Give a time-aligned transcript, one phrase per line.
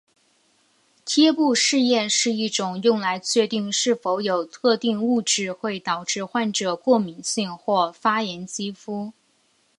[1.05, 9.13] 贴布试验是一种用来确定是否有特定物质会导致患者过敏性或发炎肌肤。